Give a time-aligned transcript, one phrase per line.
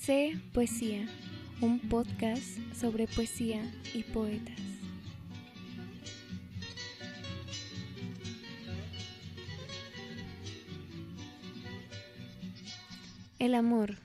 [0.00, 1.06] Sé Poesía,
[1.60, 4.58] un podcast sobre poesía y poetas.
[13.38, 13.98] El amor,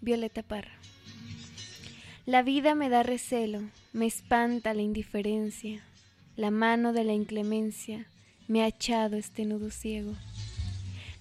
[0.00, 0.72] Violeta Parra.
[2.26, 3.60] La vida me da recelo,
[3.92, 5.84] me espanta la indiferencia,
[6.34, 8.06] la mano de la inclemencia
[8.48, 10.14] me ha echado este nudo ciego.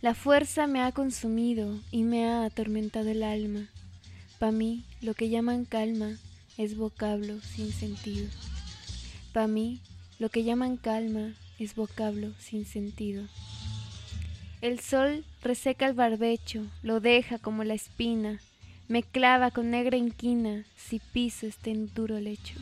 [0.01, 3.69] La fuerza me ha consumido y me ha atormentado el alma.
[4.41, 6.17] Pa' mí lo que llaman calma
[6.57, 8.27] es vocablo sin sentido.
[9.33, 9.81] Pa' mí
[10.17, 13.27] lo que llaman calma es vocablo sin sentido.
[14.61, 18.39] El sol reseca el barbecho, lo deja como la espina,
[18.87, 22.55] me clava con negra inquina si piso este duro lecho.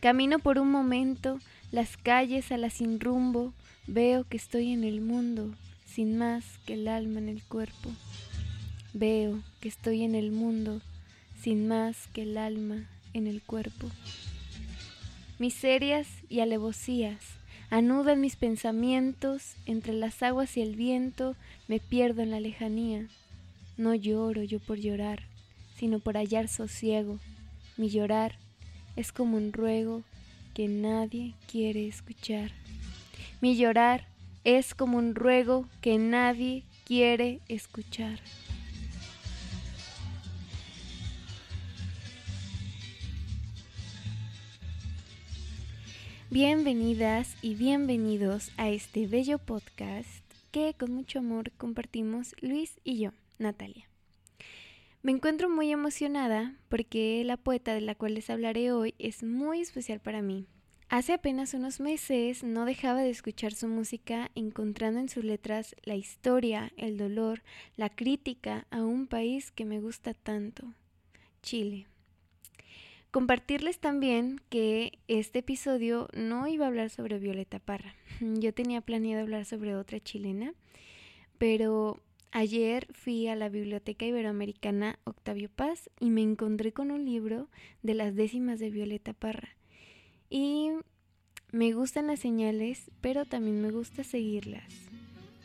[0.00, 1.40] Camino por un momento
[1.72, 3.54] las calles a la sin rumbo,
[3.86, 5.50] veo que estoy en el mundo
[5.86, 7.88] sin más que el alma en el cuerpo.
[8.94, 10.80] Veo que estoy en el mundo
[11.42, 13.90] sin más que el alma en el cuerpo.
[15.38, 17.20] Miserias y alevosías
[17.70, 21.36] anudan mis pensamientos, entre las aguas y el viento
[21.68, 23.06] me pierdo en la lejanía.
[23.76, 25.22] No lloro yo por llorar,
[25.76, 27.18] sino por hallar sosiego.
[27.76, 28.36] Mi llorar
[28.96, 30.02] es como un ruego
[30.54, 32.50] que nadie quiere escuchar.
[33.40, 34.06] Mi llorar
[34.44, 38.18] es como un ruego que nadie quiere escuchar.
[46.30, 50.06] Bienvenidas y bienvenidos a este bello podcast
[50.50, 53.88] que con mucho amor compartimos Luis y yo, Natalia.
[55.00, 59.62] Me encuentro muy emocionada porque la poeta de la cual les hablaré hoy es muy
[59.62, 60.44] especial para mí.
[60.90, 65.94] Hace apenas unos meses no dejaba de escuchar su música encontrando en sus letras la
[65.94, 67.42] historia, el dolor,
[67.78, 70.74] la crítica a un país que me gusta tanto,
[71.40, 71.86] Chile.
[73.10, 77.94] Compartirles también que este episodio no iba a hablar sobre Violeta Parra.
[78.20, 80.52] Yo tenía planeado hablar sobre otra chilena,
[81.38, 82.00] pero
[82.32, 87.48] ayer fui a la Biblioteca Iberoamericana Octavio Paz y me encontré con un libro
[87.82, 89.56] de las décimas de Violeta Parra
[90.28, 90.72] y
[91.50, 94.68] me gustan las señales, pero también me gusta seguirlas.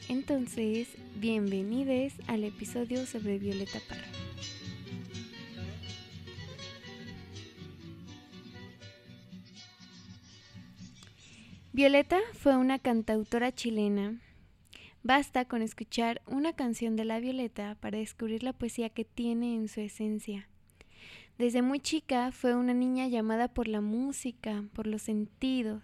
[0.10, 4.33] Entonces, bienvenidos al episodio sobre Violeta Parra.
[11.76, 14.22] Violeta fue una cantautora chilena.
[15.02, 19.68] Basta con escuchar una canción de la Violeta para descubrir la poesía que tiene en
[19.68, 20.48] su esencia.
[21.40, 25.82] Desde muy chica fue una niña llamada por la música, por los sentidos.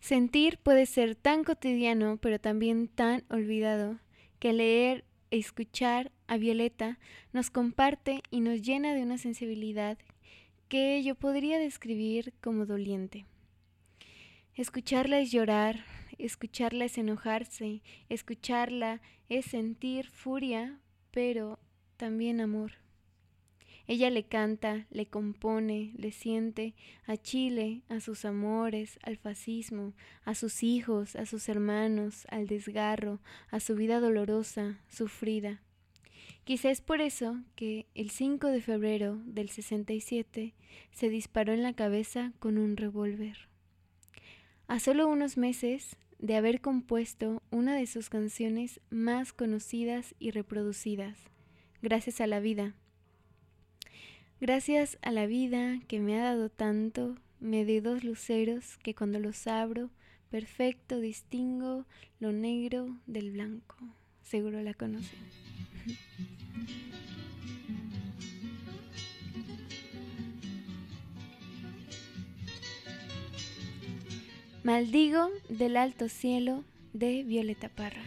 [0.00, 4.00] Sentir puede ser tan cotidiano, pero también tan olvidado,
[4.40, 6.98] que leer e escuchar a Violeta
[7.32, 9.96] nos comparte y nos llena de una sensibilidad
[10.66, 13.26] que yo podría describir como doliente.
[14.60, 15.86] Escucharla es llorar,
[16.18, 19.00] escucharla es enojarse, escucharla
[19.30, 20.78] es sentir furia,
[21.12, 21.58] pero
[21.96, 22.72] también amor.
[23.86, 26.74] Ella le canta, le compone, le siente
[27.06, 29.94] a Chile, a sus amores, al fascismo,
[30.26, 35.62] a sus hijos, a sus hermanos, al desgarro, a su vida dolorosa, sufrida.
[36.44, 40.52] Quizá es por eso que el 5 de febrero del 67
[40.92, 43.49] se disparó en la cabeza con un revólver.
[44.70, 51.18] A solo unos meses de haber compuesto una de sus canciones más conocidas y reproducidas,
[51.82, 52.76] gracias a la vida,
[54.40, 59.18] Gracias a la vida que me ha dado tanto, me dio dos luceros que cuando
[59.18, 59.90] los abro,
[60.30, 61.84] perfecto distingo
[62.20, 63.76] lo negro del blanco.
[64.22, 65.18] Seguro la conocen.
[74.72, 78.04] Maldigo del alto cielo de Violeta Parra.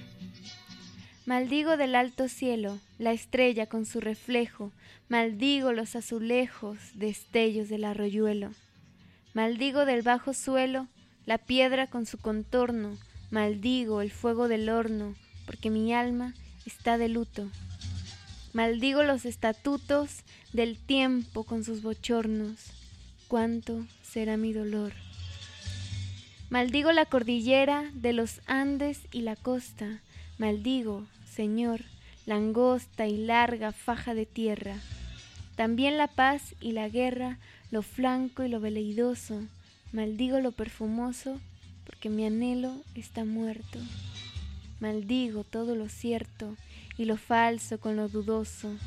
[1.26, 4.72] Maldigo del alto cielo, la estrella con su reflejo,
[5.10, 8.52] maldigo los azulejos, destellos del arroyuelo.
[9.34, 10.88] Maldigo del bajo suelo,
[11.26, 12.98] la piedra con su contorno,
[13.30, 15.16] maldigo el fuego del horno,
[15.46, 16.34] porque mi alma
[16.66, 17.50] está de luto.
[18.54, 20.24] Maldigo los estatutos
[20.54, 22.72] del tiempo con sus bochornos,
[23.28, 24.94] cuánto será mi dolor.
[26.54, 30.02] Maldigo la cordillera de los Andes y la costa,
[30.38, 31.82] Maldigo, Señor,
[32.28, 34.76] la angosta y larga faja de tierra,
[35.56, 37.40] también la paz y la guerra,
[37.72, 39.42] lo flanco y lo veleidoso,
[39.94, 41.42] maldigo lo perfumoso,
[41.88, 43.80] porque mi anhelo está muerto.
[44.80, 46.56] Maldigo todo lo cierto
[47.00, 48.78] y lo falso con lo dudoso.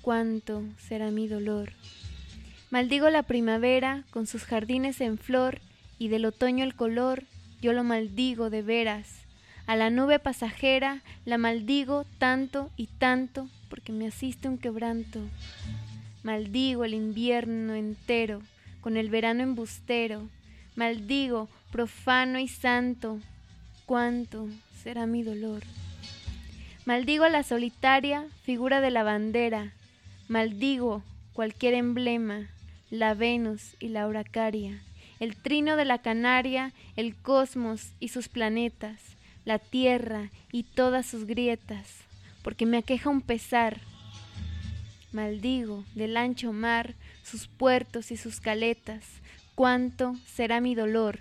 [0.00, 1.74] cuánto será mi dolor.
[2.70, 5.60] Maldigo la primavera con sus jardines en flor
[6.00, 7.24] y del otoño el color,
[7.60, 9.06] yo lo maldigo de veras.
[9.66, 15.20] A la nube pasajera la maldigo tanto y tanto porque me asiste un quebranto.
[16.22, 18.40] Maldigo el invierno entero
[18.80, 20.22] con el verano embustero.
[20.74, 23.20] Maldigo profano y santo,
[23.84, 24.48] cuánto
[24.82, 25.62] será mi dolor.
[26.86, 29.74] Maldigo la solitaria figura de la bandera,
[30.28, 31.02] maldigo
[31.34, 32.48] cualquier emblema,
[32.90, 34.82] la Venus y la Uracaria,
[35.20, 39.00] el trino de la Canaria, el cosmos y sus planetas,
[39.44, 41.86] la tierra y todas sus grietas,
[42.42, 43.80] porque me aqueja un pesar.
[45.12, 49.04] Maldigo del ancho mar, sus puertos y sus caletas,
[49.54, 51.20] cuánto será mi dolor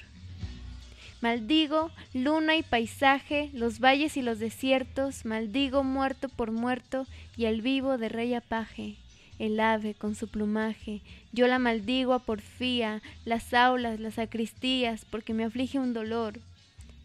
[1.21, 7.05] Maldigo luna y paisaje, los valles y los desiertos, maldigo muerto por muerto
[7.35, 8.95] y el vivo de rey apaje,
[9.39, 11.01] el ave con su plumaje.
[11.31, 16.39] Yo la maldigo a porfía, las aulas, las sacristías, porque me aflige un dolor.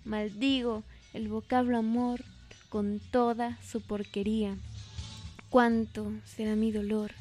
[0.04, 0.82] Maldigo
[1.14, 2.22] el vocablo amor
[2.68, 4.56] con toda su porquería.
[5.48, 7.12] ¿Cuánto será mi dolor?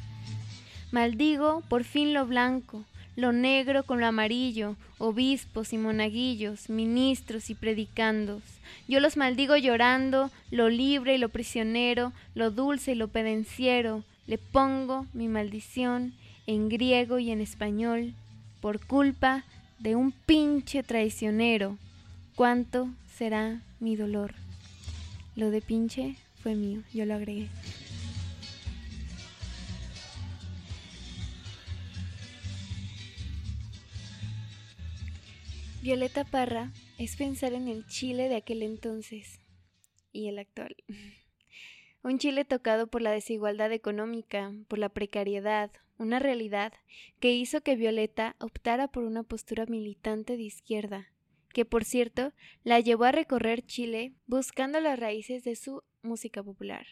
[0.91, 2.83] Maldigo por fin lo blanco,
[3.15, 8.41] lo negro con lo amarillo, obispos y monaguillos, ministros y predicandos.
[8.87, 14.03] Yo los maldigo llorando, lo libre y lo prisionero, lo dulce y lo pedenciero.
[14.25, 16.13] Le pongo mi maldición
[16.47, 18.13] en griego y en español,
[18.61, 19.43] por culpa
[19.79, 21.77] de un pinche traicionero.
[22.35, 24.33] ¿Cuánto será mi dolor?
[25.35, 27.49] Lo de pinche fue mío, yo lo agregué.
[35.81, 39.41] Violeta Parra es pensar en el Chile de aquel entonces
[40.13, 40.77] y el actual.
[42.03, 46.73] Un Chile tocado por la desigualdad económica, por la precariedad, una realidad
[47.21, 51.07] que hizo que Violeta optara por una postura militante de izquierda,
[51.53, 52.33] que por cierto
[52.65, 56.85] la llevó a recorrer Chile buscando las raíces de su música popular.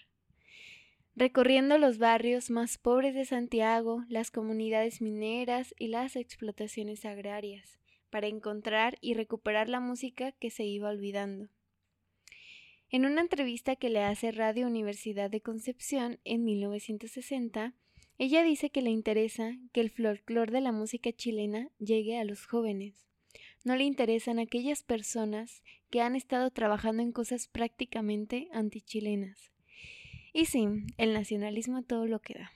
[1.13, 7.79] Recorriendo los barrios más pobres de Santiago, las comunidades mineras y las explotaciones agrarias,
[8.09, 11.49] para encontrar y recuperar la música que se iba olvidando.
[12.93, 17.73] En una entrevista que le hace Radio Universidad de Concepción en 1960,
[18.17, 22.45] ella dice que le interesa que el folclor de la música chilena llegue a los
[22.45, 23.07] jóvenes.
[23.63, 29.53] No le interesan aquellas personas que han estado trabajando en cosas prácticamente antichilenas.
[30.33, 30.67] Y sí,
[30.97, 32.51] el nacionalismo todo lo que da.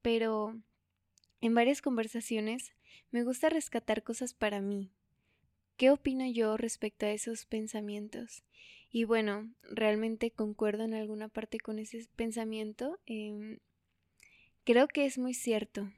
[0.00, 0.58] Pero
[1.42, 2.72] en varias conversaciones
[3.10, 4.90] me gusta rescatar cosas para mí.
[5.76, 8.42] ¿Qué opino yo respecto a esos pensamientos?
[8.96, 12.98] Y bueno, realmente concuerdo en alguna parte con ese pensamiento.
[13.04, 13.58] Em,
[14.64, 15.92] creo que es muy cierto.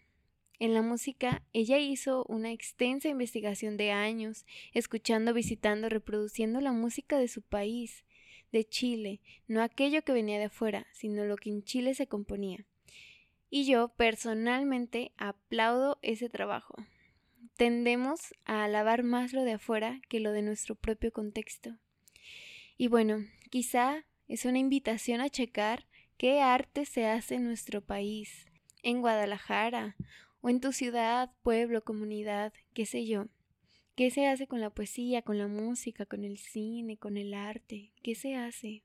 [0.59, 7.21] En la música, ella hizo una extensa investigación de años, escuchando, visitando, reproduciendo la música
[7.21, 8.05] de su país,
[8.51, 12.67] de Chile, no aquello que venía de afuera, sino lo que en Chile se componía.
[13.49, 16.75] Y yo personalmente aplaudo ese trabajo
[17.57, 21.77] tendemos a alabar más lo de afuera que lo de nuestro propio contexto.
[22.81, 25.87] Y bueno, quizá es una invitación a checar
[26.17, 28.47] qué arte se hace en nuestro país,
[28.85, 29.97] en Guadalajara,
[30.41, 33.27] o en tu ciudad, pueblo, comunidad, qué sé yo.
[33.97, 37.91] ¿Qué se hace con la poesía, con la música, con el cine, con el arte?
[38.05, 38.85] ¿Qué se hace?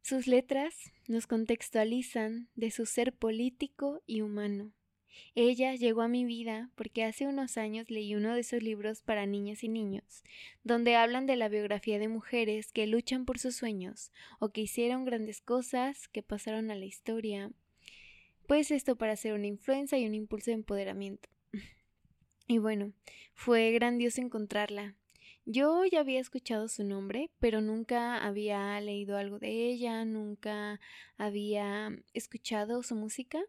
[0.00, 4.70] Sus letras nos contextualizan de su ser político y humano.
[5.34, 9.26] Ella llegó a mi vida porque hace unos años leí uno de esos libros para
[9.26, 10.24] niñas y niños,
[10.64, 15.04] donde hablan de la biografía de mujeres que luchan por sus sueños o que hicieron
[15.04, 17.50] grandes cosas, que pasaron a la historia.
[18.46, 21.28] Pues esto para ser una influencia y un impulso de empoderamiento.
[22.48, 22.92] Y bueno,
[23.34, 24.94] fue grandioso encontrarla.
[25.48, 30.80] Yo ya había escuchado su nombre, pero nunca había leído algo de ella, nunca
[31.18, 33.40] había escuchado su música.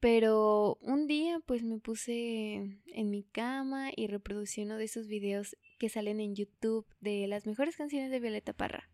[0.00, 2.54] Pero un día pues me puse
[2.86, 7.46] en mi cama y reproducí uno de esos videos que salen en YouTube de las
[7.46, 8.90] mejores canciones de Violeta Parra.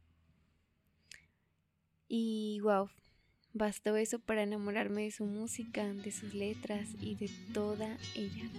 [2.09, 2.88] Y wow,
[3.52, 8.50] bastó eso para enamorarme de su música, de sus letras y de toda ella.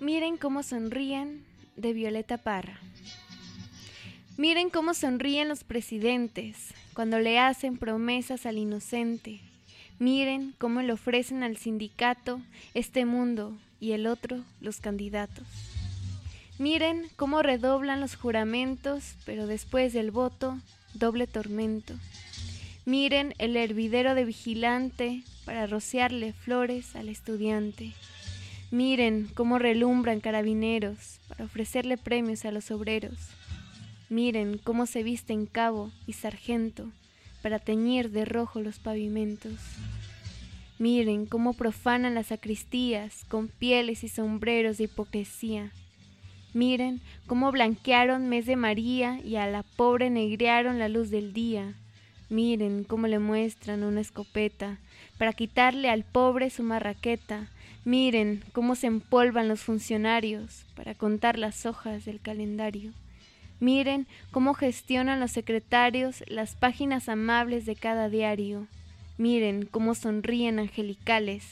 [0.00, 1.44] Miren cómo sonríen
[1.76, 2.80] de Violeta Parra.
[4.38, 9.40] Miren cómo sonríen los presidentes cuando le hacen promesas al inocente.
[9.98, 12.40] Miren cómo le ofrecen al sindicato
[12.72, 15.44] este mundo y el otro los candidatos.
[16.56, 20.56] Miren cómo redoblan los juramentos, pero después del voto,
[20.94, 21.94] doble tormento.
[22.84, 27.92] Miren el hervidero de vigilante para rociarle flores al estudiante.
[28.70, 33.37] Miren cómo relumbran carabineros para ofrecerle premios a los obreros.
[34.10, 36.90] Miren cómo se visten cabo y sargento
[37.42, 39.52] para teñir de rojo los pavimentos.
[40.78, 45.72] Miren cómo profanan las sacristías con pieles y sombreros de hipocresía.
[46.54, 51.74] Miren cómo blanquearon mes de María y a la pobre negrearon la luz del día.
[52.30, 54.78] Miren cómo le muestran una escopeta
[55.18, 57.50] para quitarle al pobre su marraqueta.
[57.84, 62.92] Miren cómo se empolvan los funcionarios para contar las hojas del calendario.
[63.60, 68.68] Miren cómo gestionan los secretarios las páginas amables de cada diario.
[69.16, 71.44] Miren cómo sonríen angelicales.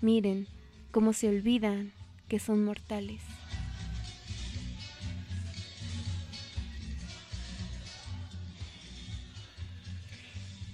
[0.00, 0.48] Miren
[0.90, 1.92] cómo se olvidan
[2.28, 3.20] que son mortales.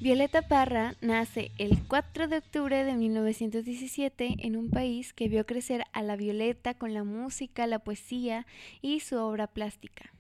[0.01, 5.85] Violeta Parra nace el 4 de octubre de 1917 en un país que vio crecer
[5.93, 8.47] a la Violeta con la música, la poesía
[8.81, 10.11] y su obra plástica.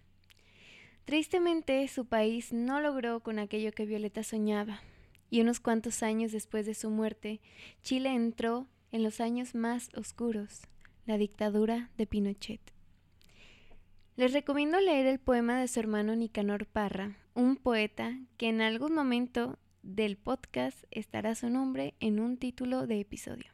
[1.10, 4.80] Tristemente, su país no logró con aquello que Violeta soñaba,
[5.28, 7.40] y unos cuantos años después de su muerte,
[7.82, 10.60] Chile entró en los años más oscuros,
[11.06, 12.60] la dictadura de Pinochet.
[14.14, 18.94] Les recomiendo leer el poema de su hermano Nicanor Parra, un poeta que en algún
[18.94, 23.50] momento del podcast estará su nombre en un título de episodio.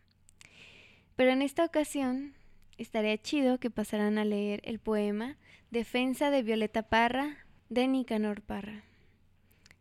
[1.16, 2.34] Pero en esta ocasión
[2.76, 5.38] estaría chido que pasaran a leer el poema
[5.70, 8.84] Defensa de Violeta Parra de Nicanor Parra.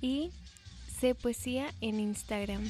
[0.00, 0.32] y
[1.00, 2.64] cpoesía en Instagram.